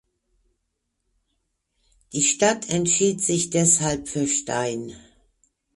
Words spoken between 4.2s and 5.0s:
Stein.